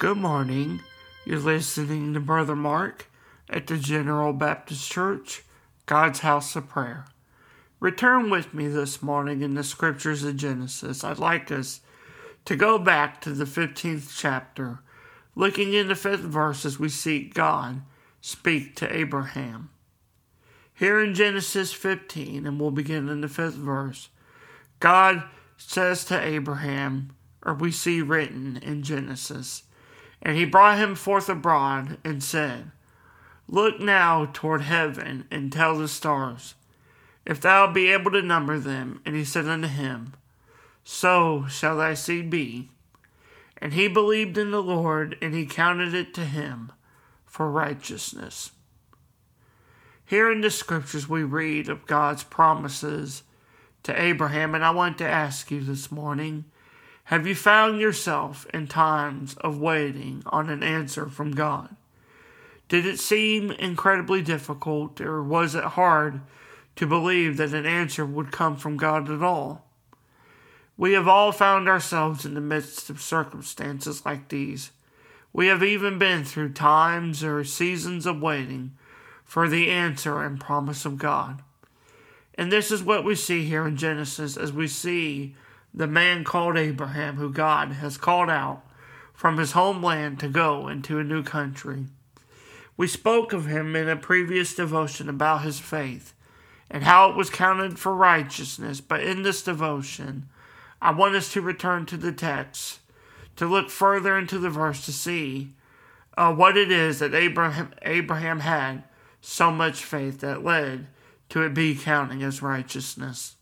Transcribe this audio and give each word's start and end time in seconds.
Good 0.00 0.16
morning. 0.16 0.80
You're 1.26 1.40
listening 1.40 2.14
to 2.14 2.20
Brother 2.20 2.56
Mark 2.56 3.10
at 3.50 3.66
the 3.66 3.76
General 3.76 4.32
Baptist 4.32 4.90
Church, 4.90 5.42
God's 5.84 6.20
House 6.20 6.56
of 6.56 6.68
Prayer. 6.68 7.04
Return 7.80 8.30
with 8.30 8.54
me 8.54 8.66
this 8.66 9.02
morning 9.02 9.42
in 9.42 9.54
the 9.54 9.62
scriptures 9.62 10.24
of 10.24 10.36
Genesis. 10.36 11.04
I'd 11.04 11.18
like 11.18 11.52
us 11.52 11.82
to 12.44 12.56
go 12.56 12.78
back 12.78 13.20
to 13.22 13.30
the 13.30 13.44
15th 13.44 14.16
chapter. 14.16 14.80
Looking 15.34 15.72
in 15.72 15.88
the 15.88 15.94
fifth 15.94 16.20
verse 16.20 16.64
as 16.64 16.78
we 16.78 16.88
see 16.88 17.24
God 17.24 17.82
speak 18.20 18.76
to 18.76 18.94
Abraham. 18.94 19.70
Here 20.74 21.00
in 21.00 21.14
Genesis 21.14 21.72
15, 21.72 22.46
and 22.46 22.58
we'll 22.58 22.70
begin 22.70 23.08
in 23.08 23.20
the 23.20 23.28
fifth 23.28 23.54
verse, 23.54 24.08
God 24.80 25.24
says 25.56 26.04
to 26.06 26.18
Abraham, 26.18 27.12
or 27.44 27.54
we 27.54 27.70
see 27.70 28.00
written 28.00 28.56
in 28.56 28.82
Genesis, 28.82 29.64
and 30.22 30.36
he 30.36 30.44
brought 30.44 30.78
him 30.78 30.94
forth 30.94 31.28
abroad, 31.28 31.98
and 32.04 32.22
said, 32.22 32.72
Look 33.46 33.80
now 33.80 34.30
toward 34.32 34.62
heaven, 34.62 35.26
and 35.30 35.52
tell 35.52 35.76
the 35.76 35.88
stars, 35.88 36.54
if 37.26 37.40
thou 37.40 37.70
be 37.70 37.90
able 37.90 38.10
to 38.12 38.22
number 38.22 38.58
them. 38.58 39.00
And 39.04 39.16
he 39.16 39.24
said 39.24 39.46
unto 39.46 39.68
him, 39.68 40.14
So 40.84 41.46
shall 41.48 41.76
thy 41.76 41.94
seed 41.94 42.30
be. 42.30 42.70
And 43.58 43.74
he 43.74 43.88
believed 43.88 44.38
in 44.38 44.50
the 44.50 44.62
Lord, 44.62 45.18
and 45.20 45.34
he 45.34 45.46
counted 45.46 45.94
it 45.94 46.14
to 46.14 46.24
him 46.24 46.72
for 47.26 47.50
righteousness. 47.50 48.52
Here 50.04 50.32
in 50.32 50.40
the 50.40 50.50
scriptures, 50.50 51.08
we 51.08 51.22
read 51.22 51.68
of 51.68 51.86
God's 51.86 52.24
promises 52.24 53.22
to 53.82 54.00
Abraham, 54.00 54.54
and 54.54 54.64
I 54.64 54.70
want 54.70 54.98
to 54.98 55.08
ask 55.08 55.50
you 55.50 55.60
this 55.60 55.92
morning 55.92 56.46
have 57.10 57.26
you 57.26 57.34
found 57.34 57.80
yourself 57.80 58.46
in 58.54 58.68
times 58.68 59.34
of 59.38 59.58
waiting 59.58 60.22
on 60.26 60.48
an 60.48 60.62
answer 60.62 61.06
from 61.06 61.32
God? 61.32 61.74
Did 62.68 62.86
it 62.86 63.00
seem 63.00 63.50
incredibly 63.50 64.22
difficult, 64.22 65.00
or 65.00 65.20
was 65.20 65.56
it 65.56 65.64
hard 65.64 66.20
to 66.76 66.86
believe 66.86 67.36
that 67.36 67.52
an 67.52 67.66
answer 67.66 68.06
would 68.06 68.30
come 68.30 68.56
from 68.56 68.76
God 68.76 69.10
at 69.10 69.24
all? 69.24 69.69
We 70.80 70.94
have 70.94 71.06
all 71.06 71.30
found 71.30 71.68
ourselves 71.68 72.24
in 72.24 72.32
the 72.32 72.40
midst 72.40 72.88
of 72.88 73.02
circumstances 73.02 74.06
like 74.06 74.30
these. 74.30 74.70
We 75.30 75.48
have 75.48 75.62
even 75.62 75.98
been 75.98 76.24
through 76.24 76.54
times 76.54 77.22
or 77.22 77.44
seasons 77.44 78.06
of 78.06 78.22
waiting 78.22 78.72
for 79.22 79.46
the 79.46 79.68
answer 79.68 80.22
and 80.22 80.40
promise 80.40 80.86
of 80.86 80.96
God. 80.96 81.42
And 82.34 82.50
this 82.50 82.70
is 82.70 82.82
what 82.82 83.04
we 83.04 83.14
see 83.14 83.44
here 83.44 83.66
in 83.66 83.76
Genesis 83.76 84.38
as 84.38 84.54
we 84.54 84.66
see 84.66 85.36
the 85.74 85.86
man 85.86 86.24
called 86.24 86.56
Abraham, 86.56 87.16
who 87.16 87.30
God 87.30 87.72
has 87.72 87.98
called 87.98 88.30
out 88.30 88.62
from 89.12 89.36
his 89.36 89.52
homeland 89.52 90.18
to 90.20 90.28
go 90.28 90.66
into 90.66 90.98
a 90.98 91.04
new 91.04 91.22
country. 91.22 91.88
We 92.78 92.86
spoke 92.86 93.34
of 93.34 93.44
him 93.44 93.76
in 93.76 93.86
a 93.86 93.96
previous 93.96 94.54
devotion 94.54 95.10
about 95.10 95.42
his 95.42 95.60
faith 95.60 96.14
and 96.70 96.84
how 96.84 97.10
it 97.10 97.16
was 97.16 97.28
counted 97.28 97.78
for 97.78 97.94
righteousness, 97.94 98.80
but 98.80 99.02
in 99.02 99.24
this 99.24 99.42
devotion, 99.42 100.30
I 100.80 100.92
want 100.92 101.14
us 101.14 101.32
to 101.32 101.42
return 101.42 101.86
to 101.86 101.96
the 101.96 102.12
text 102.12 102.80
to 103.36 103.46
look 103.46 103.70
further 103.70 104.18
into 104.18 104.38
the 104.38 104.50
verse 104.50 104.84
to 104.84 104.92
see 104.92 105.54
uh, 106.16 106.32
what 106.32 106.56
it 106.56 106.70
is 106.70 106.98
that 106.98 107.14
Abraham, 107.14 107.72
Abraham 107.82 108.40
had 108.40 108.84
so 109.20 109.50
much 109.50 109.84
faith 109.84 110.20
that 110.20 110.44
led 110.44 110.86
to 111.30 111.42
it 111.42 111.54
be 111.54 111.74
counting 111.74 112.22
as 112.22 112.42
righteousness. 112.42 113.36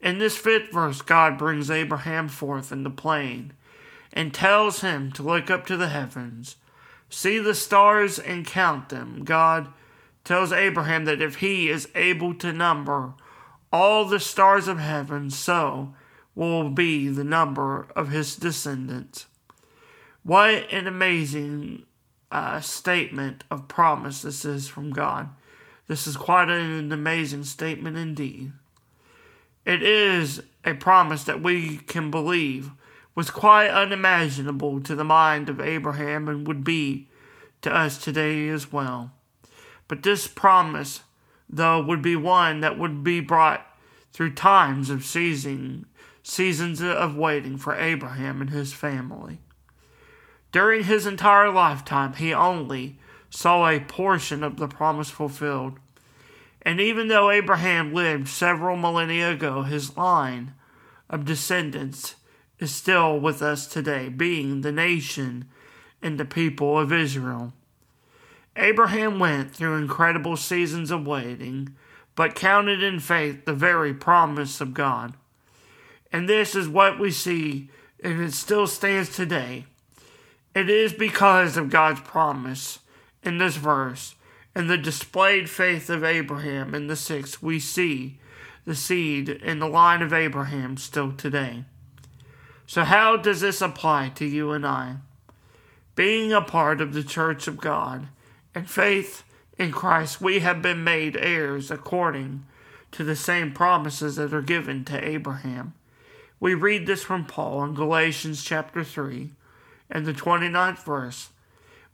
In 0.00 0.18
this 0.18 0.36
fifth 0.36 0.70
verse, 0.72 1.02
God 1.02 1.38
brings 1.38 1.70
Abraham 1.70 2.28
forth 2.28 2.70
in 2.70 2.84
the 2.84 2.90
plain 2.90 3.52
and 4.12 4.32
tells 4.32 4.80
him 4.80 5.10
to 5.12 5.22
look 5.22 5.50
up 5.50 5.66
to 5.66 5.76
the 5.76 5.88
heavens, 5.88 6.56
see 7.08 7.38
the 7.38 7.54
stars, 7.54 8.18
and 8.18 8.46
count 8.46 8.90
them. 8.90 9.24
God 9.24 9.68
tells 10.24 10.52
Abraham 10.52 11.04
that 11.06 11.22
if 11.22 11.36
he 11.36 11.68
is 11.68 11.88
able 11.94 12.34
to 12.34 12.52
number 12.52 13.14
all 13.72 14.04
the 14.04 14.20
stars 14.20 14.68
of 14.68 14.78
heaven, 14.78 15.30
so 15.30 15.94
will 16.38 16.70
be 16.70 17.08
the 17.08 17.24
number 17.24 17.88
of 17.96 18.10
his 18.10 18.36
descendants. 18.36 19.26
What 20.22 20.72
an 20.72 20.86
amazing 20.86 21.84
uh, 22.30 22.60
statement 22.60 23.42
of 23.50 23.66
promise 23.66 24.22
this 24.22 24.44
is 24.44 24.68
from 24.68 24.90
God. 24.92 25.30
This 25.88 26.06
is 26.06 26.16
quite 26.16 26.48
an 26.48 26.92
amazing 26.92 27.42
statement 27.42 27.96
indeed. 27.96 28.52
It 29.64 29.82
is 29.82 30.40
a 30.64 30.74
promise 30.74 31.24
that 31.24 31.42
we 31.42 31.78
can 31.78 32.08
believe 32.08 32.70
was 33.16 33.30
quite 33.30 33.70
unimaginable 33.70 34.80
to 34.82 34.94
the 34.94 35.02
mind 35.02 35.48
of 35.48 35.60
Abraham 35.60 36.28
and 36.28 36.46
would 36.46 36.62
be 36.62 37.08
to 37.62 37.74
us 37.74 37.98
today 37.98 38.48
as 38.48 38.72
well. 38.72 39.10
But 39.88 40.04
this 40.04 40.28
promise, 40.28 41.00
though, 41.50 41.82
would 41.82 42.00
be 42.00 42.14
one 42.14 42.60
that 42.60 42.78
would 42.78 43.02
be 43.02 43.18
brought 43.18 43.66
through 44.12 44.34
times 44.34 44.88
of 44.88 45.04
seizing, 45.04 45.86
seasons 46.28 46.82
of 46.82 47.16
waiting 47.16 47.56
for 47.56 47.74
Abraham 47.74 48.42
and 48.42 48.50
his 48.50 48.74
family. 48.74 49.38
During 50.52 50.84
his 50.84 51.06
entire 51.06 51.50
lifetime, 51.50 52.12
he 52.14 52.34
only 52.34 52.98
saw 53.30 53.66
a 53.66 53.80
portion 53.80 54.44
of 54.44 54.58
the 54.58 54.68
promise 54.68 55.08
fulfilled. 55.08 55.78
And 56.62 56.80
even 56.80 57.08
though 57.08 57.30
Abraham 57.30 57.94
lived 57.94 58.28
several 58.28 58.76
millennia 58.76 59.32
ago, 59.32 59.62
his 59.62 59.96
line 59.96 60.52
of 61.08 61.24
descendants 61.24 62.16
is 62.58 62.74
still 62.74 63.18
with 63.18 63.40
us 63.40 63.66
today, 63.66 64.10
being 64.10 64.60
the 64.60 64.72
nation 64.72 65.46
and 66.02 66.20
the 66.20 66.26
people 66.26 66.78
of 66.78 66.92
Israel. 66.92 67.54
Abraham 68.54 69.18
went 69.18 69.54
through 69.54 69.76
incredible 69.76 70.36
seasons 70.36 70.90
of 70.90 71.06
waiting, 71.06 71.74
but 72.14 72.34
counted 72.34 72.82
in 72.82 73.00
faith 73.00 73.46
the 73.46 73.54
very 73.54 73.94
promise 73.94 74.60
of 74.60 74.74
God. 74.74 75.14
And 76.12 76.28
this 76.28 76.54
is 76.54 76.68
what 76.68 76.98
we 76.98 77.10
see, 77.10 77.70
and 78.02 78.20
it 78.20 78.32
still 78.32 78.66
stands 78.66 79.14
today. 79.14 79.66
It 80.54 80.70
is 80.70 80.92
because 80.92 81.56
of 81.56 81.70
God's 81.70 82.00
promise 82.00 82.78
in 83.22 83.38
this 83.38 83.56
verse 83.56 84.14
and 84.54 84.68
the 84.68 84.76
displayed 84.76 85.48
faith 85.48 85.88
of 85.88 86.02
Abraham 86.02 86.74
in 86.74 86.88
the 86.88 86.96
sixth, 86.96 87.40
we 87.40 87.60
see 87.60 88.18
the 88.64 88.74
seed 88.74 89.28
in 89.28 89.60
the 89.60 89.68
line 89.68 90.02
of 90.02 90.12
Abraham 90.12 90.76
still 90.76 91.12
today. 91.12 91.64
So, 92.66 92.82
how 92.82 93.16
does 93.16 93.40
this 93.40 93.62
apply 93.62 94.10
to 94.16 94.26
you 94.26 94.50
and 94.50 94.66
I? 94.66 94.96
Being 95.94 96.32
a 96.32 96.42
part 96.42 96.80
of 96.80 96.92
the 96.92 97.04
church 97.04 97.46
of 97.46 97.58
God 97.58 98.08
and 98.54 98.68
faith 98.68 99.22
in 99.56 99.70
Christ, 99.70 100.20
we 100.20 100.40
have 100.40 100.60
been 100.60 100.82
made 100.82 101.16
heirs 101.16 101.70
according 101.70 102.44
to 102.92 103.04
the 103.04 103.16
same 103.16 103.52
promises 103.52 104.16
that 104.16 104.34
are 104.34 104.42
given 104.42 104.84
to 104.86 105.08
Abraham. 105.08 105.74
We 106.40 106.54
read 106.54 106.86
this 106.86 107.02
from 107.02 107.24
Paul 107.24 107.64
in 107.64 107.74
Galatians 107.74 108.44
chapter 108.44 108.84
3 108.84 109.30
and 109.90 110.06
the 110.06 110.12
29th 110.12 110.84
verse. 110.84 111.30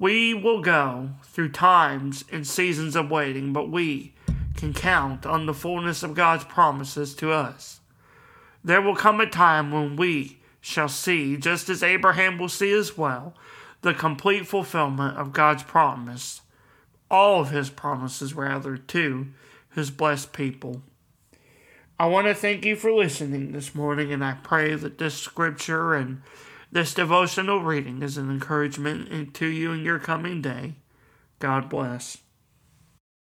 We 0.00 0.34
will 0.34 0.60
go 0.60 1.10
through 1.22 1.50
times 1.50 2.24
and 2.32 2.44
seasons 2.44 2.96
of 2.96 3.08
waiting, 3.08 3.52
but 3.52 3.70
we 3.70 4.14
can 4.56 4.74
count 4.74 5.24
on 5.26 5.46
the 5.46 5.54
fullness 5.54 6.02
of 6.02 6.14
God's 6.14 6.42
promises 6.42 7.14
to 7.16 7.30
us. 7.30 7.80
There 8.64 8.82
will 8.82 8.96
come 8.96 9.20
a 9.20 9.26
time 9.26 9.70
when 9.70 9.94
we 9.94 10.38
shall 10.60 10.88
see, 10.88 11.36
just 11.36 11.68
as 11.68 11.84
Abraham 11.84 12.36
will 12.36 12.48
see 12.48 12.72
as 12.72 12.98
well, 12.98 13.34
the 13.82 13.94
complete 13.94 14.46
fulfillment 14.46 15.18
of 15.18 15.32
God's 15.32 15.62
promise, 15.62 16.40
all 17.08 17.40
of 17.42 17.50
his 17.50 17.70
promises, 17.70 18.34
rather, 18.34 18.76
to 18.76 19.28
his 19.72 19.92
blessed 19.92 20.32
people. 20.32 20.82
I 22.02 22.06
want 22.06 22.26
to 22.26 22.34
thank 22.34 22.64
you 22.64 22.74
for 22.74 22.90
listening 22.90 23.52
this 23.52 23.76
morning, 23.76 24.12
and 24.12 24.24
I 24.24 24.32
pray 24.42 24.74
that 24.74 24.98
this 24.98 25.14
scripture 25.14 25.94
and 25.94 26.20
this 26.72 26.94
devotional 26.94 27.60
reading 27.60 28.02
is 28.02 28.16
an 28.16 28.28
encouragement 28.28 29.34
to 29.34 29.46
you 29.46 29.70
in 29.70 29.84
your 29.84 30.00
coming 30.00 30.42
day. 30.42 30.72
God 31.38 31.68
bless. 31.68 32.18